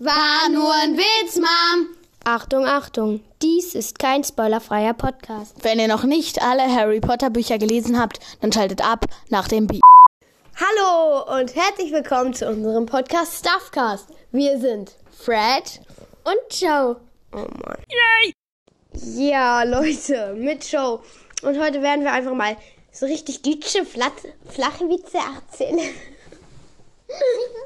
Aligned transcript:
War 0.00 0.48
nur 0.50 0.74
ein 0.74 0.96
Witz, 0.98 1.36
Mom. 1.36 1.86
Achtung, 2.24 2.66
Achtung, 2.66 3.20
dies 3.40 3.76
ist 3.76 4.00
kein 4.00 4.24
spoilerfreier 4.24 4.92
Podcast. 4.92 5.54
Wenn 5.62 5.78
ihr 5.78 5.86
noch 5.86 6.02
nicht 6.02 6.42
alle 6.42 6.62
Harry 6.62 6.98
Potter 6.98 7.30
Bücher 7.30 7.58
gelesen 7.58 8.00
habt, 8.00 8.18
dann 8.40 8.50
schaltet 8.52 8.84
ab 8.84 9.04
nach 9.28 9.46
dem 9.46 9.68
Beat. 9.68 9.82
Hallo 10.56 11.38
und 11.38 11.54
herzlich 11.54 11.92
willkommen 11.92 12.34
zu 12.34 12.48
unserem 12.48 12.86
Podcast 12.86 13.46
Stuffcast. 13.46 14.08
Wir 14.32 14.58
sind 14.58 14.96
Fred 15.16 15.80
und 16.24 16.60
Joe. 16.60 16.96
Oh 17.32 17.36
Mann. 17.36 17.78
Yay! 17.88 18.34
Ja, 18.94 19.62
Leute, 19.62 20.34
mit 20.36 20.68
Joe. 20.72 21.00
Und 21.42 21.60
heute 21.60 21.82
werden 21.82 22.02
wir 22.02 22.12
einfach 22.12 22.34
mal 22.34 22.56
so 22.90 23.06
richtig 23.06 23.42
deutsche 23.42 23.84
Flat 23.84 24.14
flache 24.50 24.88
Witze 24.88 25.18
erzählen. 25.18 25.78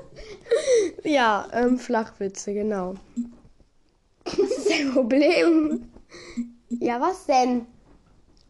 ja, 1.04 1.46
ähm, 1.52 1.78
Flachwitze, 1.78 2.54
genau. 2.54 2.94
Was 4.24 4.38
ist 4.38 4.70
dein 4.70 4.92
Problem? 4.92 5.88
Ja, 6.68 7.00
was 7.00 7.26
denn? 7.26 7.66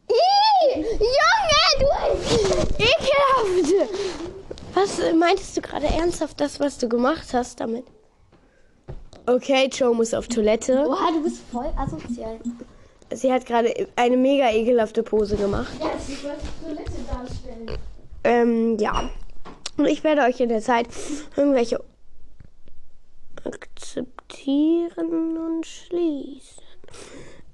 Ih, 0.08 0.74
Junge, 0.74 1.78
du 1.78 1.86
ekelhaft! 2.78 3.90
Was 4.74 4.98
äh, 4.98 5.12
meintest 5.12 5.56
du 5.56 5.60
gerade 5.60 5.86
ernsthaft, 5.86 6.40
das, 6.40 6.60
was 6.60 6.78
du 6.78 6.88
gemacht 6.88 7.32
hast 7.32 7.60
damit? 7.60 7.84
Okay, 9.26 9.68
Joe 9.70 9.94
muss 9.94 10.14
auf 10.14 10.26
Toilette. 10.28 10.84
Boah, 10.84 11.12
du 11.12 11.22
bist 11.22 11.42
voll 11.52 11.70
asozial. 11.76 12.38
Sie 13.12 13.32
hat 13.32 13.44
gerade 13.46 13.88
eine 13.96 14.16
mega 14.16 14.50
ekelhafte 14.50 15.02
Pose 15.02 15.36
gemacht. 15.36 15.72
Ja, 15.80 15.90
sie 15.98 16.22
wollte 16.24 16.44
Toilette 16.62 16.92
darstellen. 17.10 17.78
Ähm, 18.24 18.78
ja. 18.78 19.10
Und 19.78 19.86
ich 19.86 20.04
werde 20.04 20.22
euch 20.22 20.40
in 20.40 20.48
der 20.48 20.60
Zeit 20.60 20.88
irgendwelche 21.36 21.82
akzeptieren 23.44 25.38
und 25.38 25.64
schließen. 25.66 26.62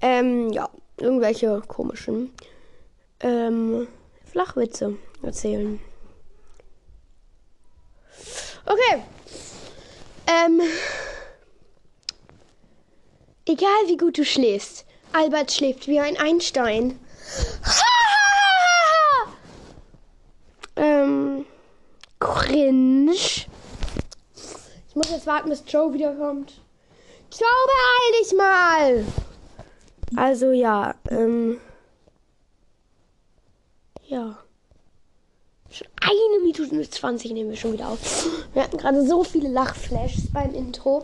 Ähm, 0.01 0.51
ja, 0.51 0.69
irgendwelche 0.97 1.61
komischen 1.67 2.33
ähm, 3.19 3.87
Flachwitze 4.25 4.97
erzählen. 5.21 5.79
Okay. 8.65 9.03
Ähm, 10.27 10.61
egal 13.45 13.69
wie 13.87 13.97
gut 13.97 14.17
du 14.17 14.25
schläfst, 14.25 14.85
Albert 15.13 15.53
schläft 15.53 15.87
wie 15.87 15.99
ein 15.99 16.17
Einstein. 16.17 16.91
ähm, 16.91 17.94
cringe. 22.65 23.13
Ich 23.13 24.95
muss 24.95 25.11
jetzt 25.11 25.27
warten, 25.27 25.49
bis 25.49 25.63
Joe 25.67 25.93
wiederkommt. 25.93 26.53
Joe, 27.31 27.47
beeil 27.67 28.21
dich 28.21 28.33
mal! 28.37 29.05
Also 30.15 30.51
ja, 30.51 30.95
ähm. 31.09 31.59
Ja. 34.07 34.37
Schon 35.69 35.87
eine 35.99 36.43
Minute 36.43 36.63
und 36.63 36.93
20 36.93 37.31
nehmen 37.31 37.49
wir 37.49 37.57
schon 37.57 37.73
wieder 37.73 37.89
auf. 37.89 38.27
Wir 38.53 38.63
hatten 38.63 38.77
gerade 38.77 39.05
so 39.05 39.23
viele 39.23 39.49
Lachflashs 39.49 40.31
beim 40.31 40.53
Intro, 40.53 41.03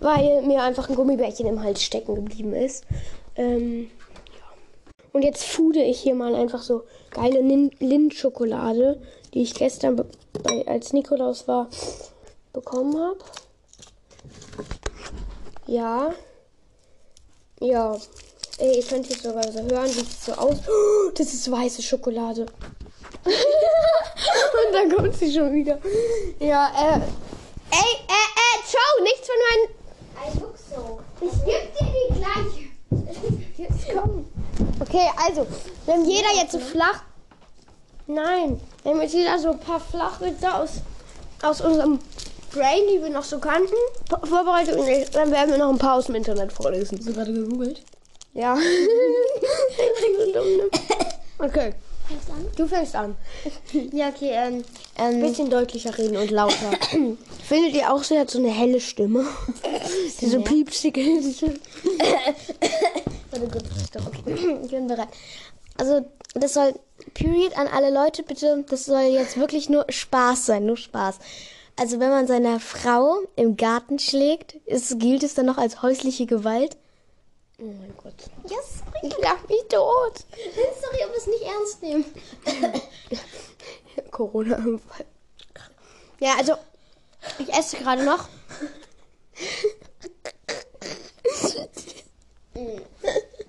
weil 0.00 0.42
mir 0.42 0.62
einfach 0.62 0.88
ein 0.88 0.96
Gummibärchen 0.96 1.46
im 1.46 1.62
Hals 1.62 1.82
stecken 1.82 2.14
geblieben 2.16 2.52
ist. 2.52 2.84
Ähm. 3.36 3.90
Und 5.12 5.22
jetzt 5.22 5.44
fude 5.44 5.82
ich 5.82 6.00
hier 6.00 6.14
mal 6.14 6.34
einfach 6.34 6.62
so 6.62 6.84
geile 7.10 7.40
Lindt-Schokolade, 7.40 9.00
die 9.34 9.42
ich 9.42 9.54
gestern, 9.54 9.96
be- 9.96 10.06
bei, 10.44 10.66
als 10.66 10.92
Nikolaus 10.92 11.48
war, 11.48 11.68
bekommen 12.52 12.96
habe. 12.96 13.18
Ja. 15.66 16.12
Ja. 17.60 17.96
Ey, 18.58 18.76
ihr 18.76 18.84
könnt 18.84 19.08
jetzt 19.08 19.22
sogar 19.22 19.50
so 19.50 19.60
hören, 19.60 19.86
wie 19.86 20.00
es 20.00 20.24
so 20.26 20.32
aus. 20.32 20.56
Oh, 20.68 21.10
das 21.14 21.32
ist 21.32 21.50
weiße 21.50 21.82
Schokolade. 21.82 22.46
Und 23.24 24.72
dann 24.74 24.94
kommt 24.94 25.14
sie 25.16 25.32
schon 25.32 25.52
wieder. 25.54 25.78
Ja, 26.38 26.68
äh. 26.68 27.00
Ey, 27.72 27.96
äh, 28.08 28.26
äh, 28.36 28.58
Joe, 28.70 29.02
nichts 29.02 29.28
von 29.28 29.36
meinen. 29.48 29.68
Ein 30.22 30.40
Luxo. 30.40 31.00
Ich 31.20 31.44
geb 31.44 31.78
dir 31.78 31.86
die 31.86 32.14
gleiche. 32.18 32.62
Jetzt 33.56 33.86
komm. 33.94 34.26
Okay, 34.80 35.08
also, 35.26 35.46
wenn 35.86 36.04
jeder 36.04 36.34
jetzt 36.36 36.52
so 36.52 36.58
flach. 36.58 37.02
Nein, 38.06 38.60
wenn 38.82 39.00
jetzt 39.00 39.14
jeder 39.14 39.38
so 39.38 39.50
ein 39.50 39.60
paar 39.60 39.78
Flachwitze 39.78 40.52
aus, 40.52 40.80
aus 41.42 41.60
unserem 41.60 42.00
Brain, 42.52 42.82
die 42.92 43.00
wir 43.00 43.10
noch 43.10 43.22
so 43.22 43.38
kannten, 43.38 43.74
vorbereitet, 44.24 44.76
und 44.76 44.88
dann 45.14 45.30
werden 45.30 45.50
wir 45.50 45.58
noch 45.58 45.70
ein 45.70 45.78
paar 45.78 45.96
aus 45.96 46.06
dem 46.06 46.16
Internet 46.16 46.52
vorlesen. 46.52 46.98
Hast 46.98 47.08
du 47.08 47.12
gerade 47.12 47.32
gegoogelt? 47.32 47.82
Ja. 48.34 48.56
okay. 51.38 51.74
Du 52.56 52.66
fängst 52.66 52.96
an. 52.96 53.16
Ja, 53.92 54.08
okay, 54.08 54.30
ähm, 54.32 54.64
Ein 54.96 55.14
ähm, 55.14 55.20
bisschen 55.20 55.50
deutlicher 55.50 55.96
reden 55.96 56.16
und 56.16 56.30
lauter. 56.30 56.72
Findet 57.48 57.74
ihr 57.74 57.92
auch, 57.92 58.02
sie 58.02 58.18
hat 58.18 58.30
so 58.30 58.38
eine 58.38 58.50
helle 58.50 58.80
Stimme? 58.80 59.26
Diese 60.20 60.40
piepsige. 60.40 61.00
Warte 63.30 63.48
gut, 63.48 63.64
stopp, 63.88 64.06
okay. 64.06 64.58
Ich 64.64 64.70
bin 64.70 64.86
bereit. 64.86 65.08
Also, 65.76 66.04
das 66.34 66.54
soll, 66.54 66.74
Period 67.14 67.56
an 67.56 67.68
alle 67.68 67.90
Leute, 67.90 68.22
bitte, 68.22 68.64
das 68.68 68.84
soll 68.84 69.02
jetzt 69.02 69.38
wirklich 69.38 69.68
nur 69.68 69.86
Spaß 69.88 70.46
sein, 70.46 70.66
nur 70.66 70.76
Spaß. 70.76 71.18
Also, 71.78 72.00
wenn 72.00 72.10
man 72.10 72.26
seiner 72.26 72.60
Frau 72.60 73.20
im 73.36 73.56
Garten 73.56 73.98
schlägt, 73.98 74.54
ist, 74.66 74.98
gilt 74.98 75.22
es 75.22 75.34
dann 75.34 75.46
noch 75.46 75.58
als 75.58 75.82
häusliche 75.82 76.26
Gewalt? 76.26 76.76
Oh 77.58 77.64
mein 77.64 77.94
Gott. 78.02 78.14
Yes, 78.48 78.82
Ich 79.02 79.16
lach 79.18 79.46
mich 79.48 79.62
tot. 79.68 80.24
sorry, 80.80 81.02
aber 81.04 81.16
es 81.16 81.26
nicht 81.26 81.42
ernst 81.42 81.82
nehmen. 81.82 82.04
Corona-Unfall. 84.10 85.06
Ja, 86.20 86.36
also, 86.38 86.54
ich 87.38 87.52
esse 87.52 87.76
gerade 87.78 88.04
noch. 88.04 88.28
Ja, 92.54 92.76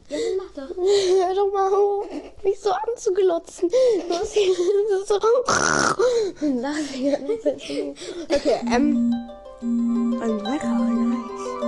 dann 0.09 0.37
mach 0.37 0.53
doch. 0.55 0.75
Hör 0.75 1.35
doch 1.35 1.50
mal 1.50 1.50
auf, 1.67 2.05
mich 2.43 2.59
so 2.59 2.71
anzuglotzen. 2.71 3.69
Du 3.69 4.15
hast 4.15 4.33
hier 4.33 4.53
so. 5.05 5.19
Ganze 6.39 7.41
Zeit. 7.41 7.95
Okay, 8.29 8.59
ähm. 8.71 9.13
Ein 9.61 10.43
Wecker, 10.43 10.73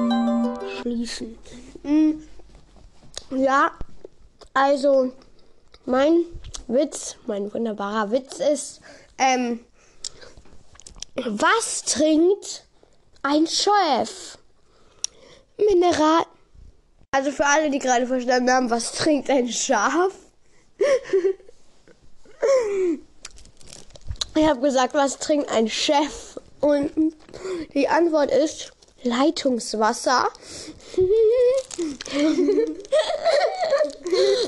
nice. 0.01 0.81
Schließen. 0.81 1.37
Mm, 1.83 2.23
Ja, 3.35 3.71
also, 4.53 5.11
mein 5.85 6.25
Witz, 6.67 7.15
mein 7.27 7.53
wunderbarer 7.53 8.09
Witz 8.11 8.39
ist, 8.39 8.81
ähm. 9.17 9.59
Was 11.15 11.83
trinkt 11.83 12.65
ein 13.21 13.45
Chef? 13.45 14.37
Mineral. 15.57 16.25
Also 17.13 17.31
für 17.31 17.45
alle, 17.45 17.69
die 17.69 17.77
gerade 17.77 18.07
verstanden 18.07 18.51
haben, 18.51 18.69
was 18.71 18.91
trinkt 18.91 19.29
ein 19.29 19.47
Schaf? 19.47 20.13
Ich 24.35 24.43
habe 24.47 24.59
gesagt, 24.61 24.95
was 24.95 25.19
trinkt 25.19 25.47
ein 25.51 25.69
Chef? 25.69 26.39
Und 26.59 27.13
die 27.75 27.87
Antwort 27.87 28.31
ist 28.31 28.71
Leitungswasser. 29.03 30.27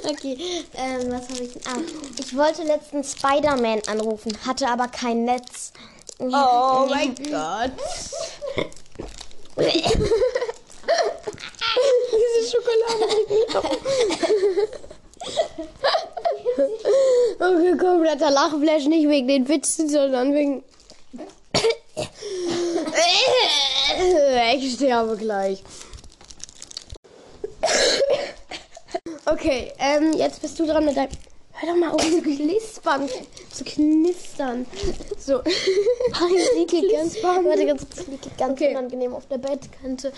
Okay, 0.10 0.66
ähm, 0.74 1.12
was 1.12 1.30
habe 1.30 1.44
ich 1.44 1.54
denn? 1.54 1.62
Ah, 1.68 1.82
ich 2.20 2.36
wollte 2.36 2.64
letztens 2.64 3.12
Spider-Man 3.12 3.84
anrufen, 3.88 4.36
hatte 4.46 4.68
aber 4.68 4.88
kein 4.88 5.26
Netz. 5.26 5.72
Oh 6.18 6.88
mein 6.90 7.14
Gott. 7.16 7.72
Schokolade. 12.56 13.08
Okay, 17.38 17.78
kompletter 17.78 18.32
Lachflash, 18.32 18.86
nicht 18.86 19.10
wegen 19.10 19.28
den 19.28 19.48
Witzen, 19.48 19.90
sondern 19.90 20.34
wegen... 20.34 20.64
Ich 24.58 24.74
sterbe 24.74 25.16
gleich. 25.16 25.64
Okay, 29.26 29.72
ähm, 29.80 30.14
jetzt 30.14 30.42
bist 30.42 30.60
du 30.60 30.66
dran 30.66 30.86
mit 30.86 30.98
deinem... 30.98 31.10
Hör 31.58 31.70
doch 31.70 31.78
mal 31.80 31.92
auf 31.92 32.02
zu 32.02 32.22
knispern, 32.22 33.10
zu 33.52 33.64
knistern. 33.64 34.66
So. 35.18 35.40
ganz, 35.42 36.70
Knispern. 36.70 37.46
warte, 37.46 37.66
ganz, 37.66 37.82
kurz, 37.82 38.06
ganz 38.38 38.52
Okay. 38.54 38.72
unangenehm 38.72 39.14
auf 39.14 39.28
der 39.28 39.38
Bettkante. 39.38 40.12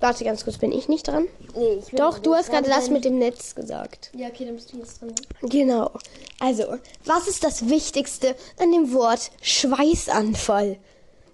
Warte 0.00 0.22
ganz 0.24 0.44
kurz, 0.44 0.58
bin 0.58 0.70
ich 0.70 0.88
nicht 0.88 1.08
dran? 1.08 1.26
Nee, 1.56 1.80
ich 1.84 1.92
will 1.92 1.98
Doch, 1.98 2.20
du 2.20 2.32
hast 2.34 2.50
gerade 2.50 2.68
das 2.68 2.88
mit 2.90 3.04
dem 3.04 3.18
Netz 3.18 3.56
gesagt. 3.56 4.10
Ja, 4.14 4.28
okay, 4.28 4.44
dann 4.44 4.54
bist 4.54 4.72
du 4.72 4.76
jetzt 4.78 5.00
dran. 5.02 5.12
Genau. 5.42 5.90
Also, 6.38 6.76
was 7.04 7.26
ist 7.26 7.42
das 7.42 7.68
Wichtigste 7.68 8.36
an 8.60 8.70
dem 8.70 8.92
Wort 8.92 9.32
Schweißanfall? 9.42 10.78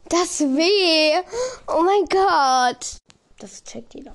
Das 0.08 0.40
weh. 0.40 1.22
Oh 1.68 1.82
mein 1.82 2.06
Gott. 2.08 2.96
Das 3.38 3.62
checkt 3.64 3.94
jeder. 3.94 4.14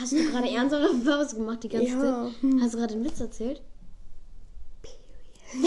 Hast 0.00 0.12
du 0.12 0.30
gerade 0.30 0.48
ernsthaft 0.48 0.94
was 1.04 1.34
gemacht 1.34 1.62
die 1.62 1.68
ganze 1.68 1.88
Ja. 1.88 2.00
Zeit? 2.42 2.60
Hast 2.62 2.74
du 2.74 2.78
gerade 2.78 2.94
einen 2.94 3.04
Witz 3.04 3.20
erzählt? 3.20 3.60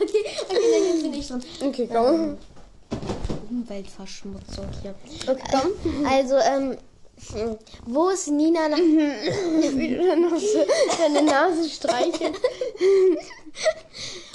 okay, 0.00 0.24
okay, 0.44 0.68
dann 0.72 0.84
jetzt 0.86 1.02
bin 1.02 1.14
ich 1.14 1.28
dran. 1.28 1.42
Okay, 1.62 1.88
komm. 1.92 2.38
Umweltverschmutzung 3.50 4.66
hier. 4.82 4.94
Okay, 5.26 5.42
komm. 5.50 6.06
Also, 6.06 6.36
ähm, 6.36 6.76
wo 7.86 8.10
ist 8.10 8.28
Nina 8.28 8.68
nach. 8.68 8.78
Wieder 8.78 10.16
so 10.38 10.66
deine 10.98 11.22
Nase 11.22 11.68
streicheln. 11.68 12.34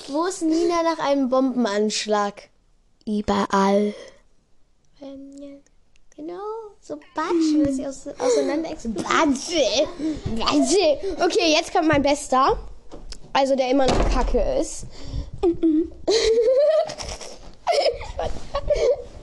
Wo 0.08 0.26
ist 0.26 0.42
Nina 0.42 0.84
nach 0.84 1.00
einem 1.00 1.30
Bombenanschlag? 1.30 2.50
Überall. 3.06 3.94
Ähm, 5.02 5.32
ja, 5.40 5.50
genau, 6.16 6.42
so 6.82 6.98
Batsch, 7.16 7.54
wenn 7.56 7.74
sie 7.74 7.88
aus, 7.88 8.08
auseinander 8.18 8.72
explodiert. 8.72 9.06
Wahnsinn. 9.08 9.88
Wahnsinn. 10.38 10.98
Okay, 11.24 11.54
jetzt 11.56 11.72
kommt 11.72 11.88
mein 11.88 12.02
Bester. 12.02 12.58
Also, 13.34 13.56
der 13.56 13.70
immer 13.70 13.88
noch 13.88 14.10
kacke 14.12 14.42
ist. 14.60 14.86
Ich 15.42 15.50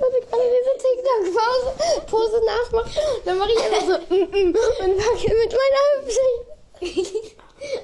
wollte 0.00 0.20
gerade 0.30 0.46
diese 0.56 0.74
TikTok-Pose 0.78 2.06
Pose 2.06 2.40
nachmachen. 2.44 2.92
Dann 3.24 3.38
mache 3.38 3.50
ich 3.52 3.60
einfach 3.62 3.86
so 3.86 3.94
und 3.94 4.32
wackel 4.32 5.32
mit 5.36 5.52
meiner 5.52 5.84
Hüfte. 6.06 6.26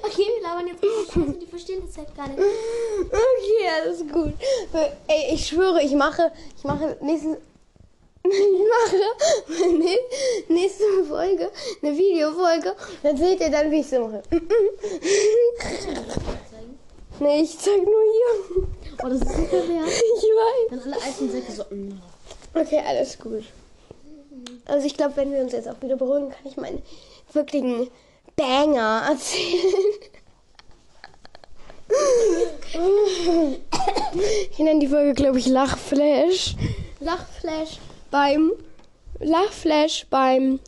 Okay, 0.03 0.23
wir 0.33 0.41
labern 0.41 0.67
jetzt 0.67 0.83
Scheiße, 0.83 1.33
die 1.39 1.45
verstehen 1.47 1.83
das 1.85 1.97
halt 1.97 2.15
gar 2.15 2.27
nicht. 2.29 2.39
Okay, 2.39 3.67
alles 3.81 3.99
gut. 3.99 4.33
Ey, 5.07 5.33
ich 5.33 5.47
schwöre, 5.47 5.81
ich 5.81 5.91
mache, 5.93 6.31
ich 6.57 6.63
mache 6.63 6.97
nächsten, 7.01 7.33
ich 8.23 8.61
mache 8.69 9.01
Folge 11.25 11.51
eine 11.81 11.97
Videofolge. 11.97 12.75
Dann 13.03 13.17
seht 13.17 13.39
ihr 13.39 13.49
dann, 13.49 13.71
wie 13.71 13.79
ich 13.79 13.87
so 13.87 13.99
mache. 14.07 14.21
Nee, 17.19 17.41
ich 17.41 17.57
zeig 17.57 17.81
nur 17.81 18.01
hier. 18.03 18.67
Oh, 19.03 19.07
das 19.09 19.21
ist 19.21 19.35
super 19.35 19.67
wert. 19.69 19.87
Ich 19.87 20.23
weiß. 20.23 20.69
Dann 20.69 20.79
alle 20.81 21.01
alten 21.01 21.31
Säcke 21.31 21.51
so. 21.51 21.63
mm. 21.69 22.01
Okay, 22.53 22.81
alles 22.85 23.17
gut. 23.17 23.43
Also 24.65 24.85
ich 24.85 24.95
glaube, 24.95 25.15
wenn 25.15 25.31
wir 25.31 25.39
uns 25.39 25.53
jetzt 25.53 25.67
auch 25.69 25.81
wieder 25.81 25.95
beruhigen, 25.95 26.29
kann 26.29 26.45
ich 26.45 26.57
meinen 26.57 26.81
wirklichen 27.31 27.89
Banger 28.35 29.03
erzählen. 29.09 29.95
Ich 34.51 34.59
nenne 34.59 34.79
die 34.79 34.87
Folge, 34.87 35.13
glaube 35.13 35.39
ich, 35.39 35.47
Lachflash. 35.47 36.55
Lachflash 36.99 37.79
beim 38.11 38.51
Lachflash 39.19 40.05
beim 40.09 40.59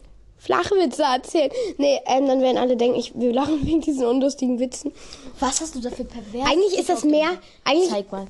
Flachwitze 0.47 1.03
erzählen. 1.03 1.51
Nee, 1.77 1.99
ähm, 2.07 2.25
dann 2.25 2.41
werden 2.41 2.57
alle 2.57 2.75
denken, 2.77 2.97
ich, 2.97 3.11
wir 3.15 3.31
lachen 3.33 3.63
wegen 3.67 3.81
diesen 3.81 4.05
unlustigen 4.05 4.59
Witzen. 4.59 4.91
Was 5.39 5.61
hast 5.61 5.75
du 5.75 5.79
da 5.81 5.89
für 5.91 6.05
pervers? 6.05 6.49
Eigentlich 6.49 6.79
ist 6.79 6.89
das 6.89 7.03
mehr, 7.03 7.29
eigentlich, 7.65 7.89
Zeig 7.89 8.11
mal. 8.11 8.27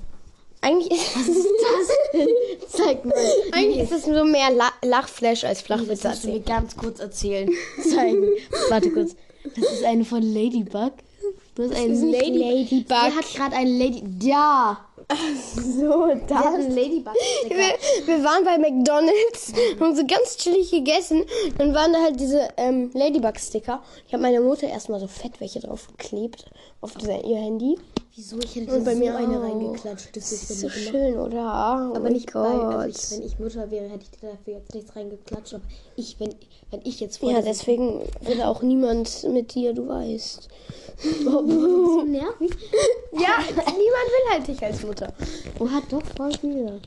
eigentlich 0.61 0.91
ist 0.91 1.47
Zeig 2.69 3.05
mal. 3.05 3.13
Eigentlich 3.51 3.83
ist 3.83 3.91
es 3.91 4.05
so 4.05 4.23
mehr 4.25 4.49
La 4.51 4.69
Lachflash 4.83 5.43
als 5.43 5.59
Das 5.59 5.65
Flachwitze 5.67 6.09
musst 6.09 6.23
du 6.23 6.27
mir 6.29 6.39
ganz 6.41 6.75
kurz 6.75 6.99
erzählen. 6.99 7.49
Zeigen. 7.83 8.27
Warte 8.69 8.89
kurz. 8.91 9.15
Das 9.55 9.71
ist 9.71 9.83
eine 9.83 10.03
von 10.03 10.21
Ladybug. 10.21 10.93
Du 11.55 11.63
hast 11.63 11.75
einen 11.75 11.93
ist 11.93 12.01
Nick- 12.01 12.35
Ladybug. 12.35 12.87
Der 12.89 13.15
hat 13.15 13.33
gerade 13.35 13.55
einen 13.55 13.79
Lady. 13.79 14.03
Ja! 14.21 14.83
So, 15.55 16.03
einen 16.03 16.27
Ladybug. 16.75 17.13
Wir, 17.47 18.07
wir 18.07 18.23
waren 18.23 18.43
bei 18.43 18.57
McDonalds, 18.57 19.53
haben 19.79 19.95
so 19.95 20.05
ganz 20.05 20.35
chillig 20.37 20.69
gegessen. 20.69 21.23
Dann 21.57 21.73
waren 21.73 21.93
da 21.93 22.01
halt 22.01 22.19
diese 22.19 22.49
ähm, 22.57 22.91
Ladybug-Sticker. 22.93 23.81
Ich 24.05 24.13
habe 24.13 24.23
meiner 24.23 24.41
Mutter 24.41 24.67
erstmal 24.67 24.99
so 24.99 25.07
fett 25.07 25.39
welche 25.39 25.61
drauf 25.61 25.87
geklebt 25.87 26.45
auf 26.81 26.91
ihr 27.01 27.37
Handy. 27.37 27.77
Wieso? 28.19 28.39
Ich 28.39 28.55
hätte 28.55 28.75
Und 28.75 28.83
bei 28.83 28.93
so 28.93 28.99
mir 28.99 29.15
eine 29.15 29.37
auch. 29.37 29.43
reingeklatscht. 29.43 30.17
Das 30.17 30.31
ist 30.31 30.47
So 30.49 30.67
gemacht. 30.67 30.79
schön, 30.89 31.17
oder? 31.19 31.91
Oh 31.93 31.95
Aber 31.95 32.09
nicht 32.09 32.33
bei, 32.33 32.39
also 32.39 32.87
ich, 32.89 32.95
Gott. 32.95 33.11
wenn 33.11 33.21
ich 33.27 33.37
Mutter 33.39 33.69
wäre, 33.69 33.89
hätte 33.89 34.05
ich 34.11 34.19
dir 34.19 34.29
dafür 34.31 34.53
jetzt 34.55 34.73
nichts 34.73 34.95
reingeklatscht. 34.95 35.53
Aber 35.53 35.63
ich, 35.95 36.19
wenn, 36.19 36.33
wenn 36.71 36.81
ich 36.83 36.99
jetzt 36.99 37.19
vor 37.19 37.31
Ja, 37.31 37.41
deswegen 37.43 38.01
will 38.21 38.41
auch 38.41 38.63
niemand 38.63 39.23
mit 39.31 39.53
dir, 39.53 39.73
du 39.73 39.87
weißt. 39.87 40.47
so 41.23 42.01
nervig. 42.03 42.49
Ja, 43.13 43.37
niemand 43.55 43.77
will 43.77 44.31
halt 44.33 44.47
dich 44.47 44.63
als 44.63 44.81
Mutter. 44.83 45.13
Oh, 45.59 45.69
hat 45.69 45.83
doch 45.91 46.01
voll 46.17 46.31
viele. 46.41 46.81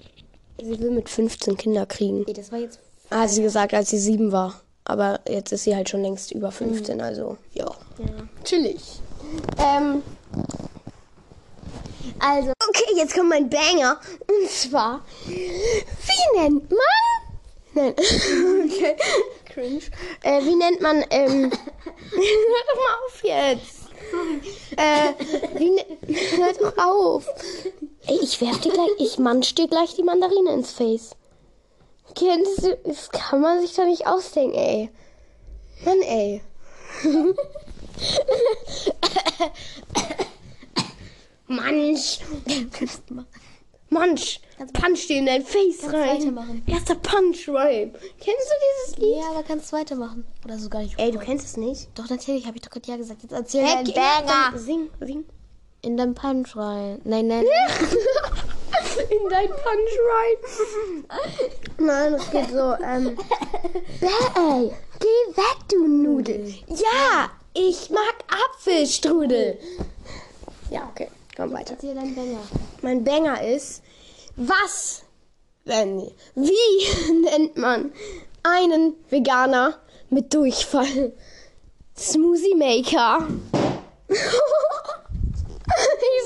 Sie 0.61 0.79
will 0.81 0.91
mit 0.91 1.09
15 1.09 1.57
Kinder 1.57 1.87
kriegen. 1.87 2.25
Nee, 2.27 2.33
das 2.33 2.51
war 2.53 2.59
jetzt. 2.59 2.79
Ah, 3.09 3.27
sie 3.29 3.43
gesagt, 3.43 3.73
als 3.73 3.91
sie 3.91 3.99
sieben 3.99 4.31
war. 4.33 4.61
Aber 4.85 5.21
jetzt 5.29 5.53
ist 5.53 5.63
sie 5.65 5.75
halt 5.77 5.89
schon 5.89 6.03
längst 6.03 6.33
über 6.33 6.51
15, 6.51 7.01
also 7.01 7.37
ja. 7.55 7.67
Ja. 7.99 8.07
Chillig. 8.45 8.81
Ähm. 9.59 10.03
Also. 12.19 12.53
Okay, 12.69 12.93
jetzt 12.97 13.15
kommt 13.15 13.29
mein 13.29 13.49
Banger. 13.49 14.01
Und 14.27 14.51
zwar. 14.51 15.05
Wie 15.27 16.39
nennt 16.39 16.71
man. 16.71 16.79
Nein. 17.73 17.95
Okay. 18.65 18.97
Cringe. 19.47 19.83
Äh, 20.23 20.43
wie 20.45 20.55
nennt 20.55 20.81
man. 20.81 21.05
Ähm. 21.11 21.51
Hör 22.11 22.63
doch 22.69 22.77
mal 22.77 22.97
auf 23.07 23.23
jetzt. 23.23 23.81
Äh, 24.77 25.13
wie 25.59 25.71
ne 25.71 25.85
Hör 26.37 26.53
doch 26.53 26.79
auf. 26.79 27.27
Ey, 28.07 28.19
ich 28.23 28.41
werf 28.41 28.61
dir 28.61 28.73
gleich. 28.73 28.91
Ich 28.99 29.19
manch 29.19 29.55
dir 29.55 29.69
gleich 29.69 29.95
die 29.95 30.03
Mandarine 30.03 30.53
ins 30.53 30.73
Face. 30.73 31.11
Kennst 32.15 32.65
du. 32.65 32.77
Das 32.85 33.11
kann 33.11 33.41
man 33.41 33.61
sich 33.61 33.75
doch 33.75 33.85
nicht 33.85 34.07
ausdenken, 34.07 34.57
ey. 34.57 34.91
Mann, 35.85 36.03
ey. 36.03 36.43
Manch. 41.51 42.21
Manch. 43.91 44.41
Punch 44.73 45.09
dir 45.09 45.19
in 45.19 45.27
dein 45.27 45.45
Face 45.45 45.83
rein. 45.83 46.19
weitermachen. 46.19 46.63
Erster 46.65 46.95
Punch 46.95 47.49
rein. 47.49 47.93
Kennst 48.21 48.51
du 48.51 48.55
dieses 48.87 48.99
Lied? 48.99 49.17
Ja, 49.17 49.31
aber 49.31 49.43
kannst 49.43 49.73
du 49.73 49.77
weitermachen. 49.77 50.25
Oder 50.45 50.59
so 50.59 50.69
gar 50.69 50.81
nicht. 50.81 50.97
Ey, 50.97 51.11
du 51.11 51.19
kennst 51.19 51.45
es 51.45 51.57
nicht? 51.57 51.89
Doch, 51.97 52.09
natürlich, 52.09 52.47
habe 52.47 52.57
ich 52.57 52.63
doch 52.63 52.71
gerade 52.71 52.87
ja 52.89 52.97
gesagt. 52.97 53.25
Jetzt 53.25 53.33
erzähl 53.33 53.65
Hey, 53.65 53.83
deinen 53.83 53.95
Banger. 53.95 54.59
Sing, 54.59 54.91
sing. 55.01 55.25
In 55.83 55.97
deinen 55.97 56.15
Punch 56.15 56.55
rein. 56.57 57.01
Nein, 57.03 57.27
nein. 57.27 57.45
in 59.11 59.29
dein 59.29 59.49
Punch 59.49 59.97
rein. 60.13 60.37
Nein, 61.79 62.15
es 62.15 62.31
geht 62.31 62.51
so, 62.51 62.75
ähm. 62.85 63.17
Ey, 64.01 64.71
geh 65.01 65.37
weg, 65.37 65.69
du 65.69 65.89
Nudel. 65.89 66.55
Ja, 66.69 67.31
ich 67.55 67.91
mag 67.91 68.15
Apfelstrudel. 68.29 69.59
Ja, 70.71 70.89
okay, 70.93 71.09
komm 71.41 71.53
weiter. 71.53 71.77
Banger. 71.81 72.41
Mein 72.83 73.03
Banger 73.05 73.43
ist, 73.43 73.83
was, 74.37 75.03
wenn, 75.65 76.11
wie 76.35 77.13
nennt 77.25 77.57
man 77.57 77.93
einen 78.43 78.95
Veganer 79.09 79.79
mit 80.11 80.35
Durchfall? 80.35 81.13
Smoothie 81.97 82.55
Maker. 82.55 83.27
ich 84.09 84.19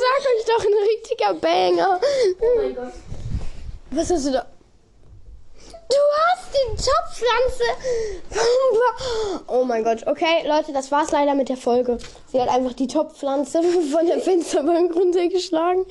sag 0.02 0.20
euch 0.30 0.44
doch, 0.46 0.64
ein 0.64 0.72
richtiger 0.88 1.34
Banger. 1.34 2.00
Oh 2.40 2.60
mein 2.60 2.74
Gott. 2.74 2.92
Was 3.90 4.10
hast 4.10 4.26
du 4.26 4.32
da? 4.32 4.46
Die 6.64 6.76
Topfpflanze. 6.76 7.64
Oh 9.48 9.64
mein 9.64 9.84
Gott. 9.84 10.06
Okay, 10.06 10.46
Leute, 10.46 10.72
das 10.72 10.90
war's 10.90 11.10
leider 11.10 11.34
mit 11.34 11.48
der 11.48 11.56
Folge. 11.56 11.98
Sie 12.30 12.40
hat 12.40 12.48
einfach 12.48 12.72
die 12.72 12.86
Topfpflanze 12.86 13.62
von 13.92 14.06
der 14.06 14.20
Fensterbank 14.20 14.94
runtergeschlagen. 14.94 15.84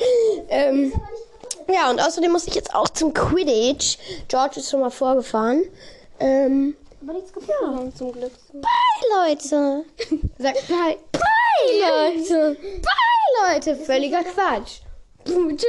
Ähm, 0.49 0.93
ja, 1.71 1.89
und 1.89 1.99
außerdem 2.01 2.31
muss 2.31 2.47
ich 2.47 2.55
jetzt 2.55 2.73
auch 2.73 2.89
zum 2.89 3.13
Quidditch. 3.13 3.97
George 4.27 4.59
ist 4.59 4.69
schon 4.71 4.81
mal 4.81 4.89
vorgefahren. 4.89 5.63
Ähm, 6.19 6.75
Aber 7.01 7.13
nichts 7.13 7.31
gefunden 7.33 7.93
zum 7.95 8.11
Glück. 8.11 8.31
bye, 8.53 9.29
Leute. 9.29 9.85
Sag 10.39 10.53
bye. 10.67 10.97
Bye, 11.11 12.15
Leute. 12.17 12.57
Bye, 12.81 13.53
Leute. 13.53 13.75
Völliger 13.75 14.23
Quatsch. 14.23 14.79
Gute 15.25 15.67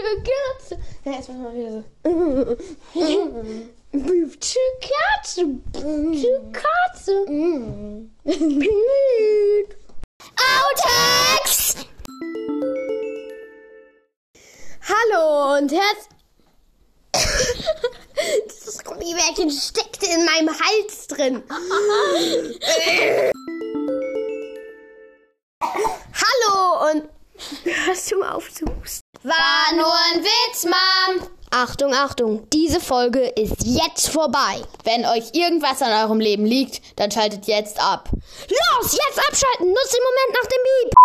Katze. 0.59 0.79
Ja, 1.05 1.13
erstmal 1.13 1.39
mal 1.39 1.55
wieder 1.55 1.85
so. 2.03 2.57
Katze. 5.35 5.47
Gute 5.73 6.43
Katze. 6.53 7.25
Blöd. 8.25 9.77
Outtakes! 10.39 11.75
Hallo 14.89 15.57
und 15.59 15.73
herzlich. 15.73 16.09
Dieses 18.47 18.85
Gummibärchen 18.85 19.51
steckte 19.51 20.07
in 20.07 20.25
meinem 20.25 20.55
Hals 20.55 21.09
drin. 21.09 21.43
Hallo 26.15 26.91
und 26.93 27.09
hörst 27.65 28.11
du 28.13 28.19
mal 28.19 28.33
auf 28.33 28.53
zu 28.53 28.67
husten? 28.67 29.03
War 29.25 29.75
nur 29.75 29.93
ein 29.93 30.23
Witz, 30.23 30.65
Mom. 30.65 31.34
Achtung, 31.57 31.95
Achtung, 31.95 32.51
diese 32.53 32.81
Folge 32.81 33.21
ist 33.21 33.65
jetzt 33.65 34.09
vorbei. 34.09 34.61
Wenn 34.83 35.07
euch 35.07 35.35
irgendwas 35.35 35.83
an 35.83 35.93
eurem 36.03 36.19
Leben 36.19 36.45
liegt, 36.45 36.83
dann 36.99 37.13
schaltet 37.13 37.47
jetzt 37.47 37.79
ab. 37.81 38.09
Los, 38.13 38.93
jetzt 38.93 39.21
abschalten, 39.29 39.69
nutzt 39.69 39.95
den 39.95 40.03
Moment 40.03 40.43
nach 40.43 40.49
dem 40.49 40.63
Beep. 40.65 41.05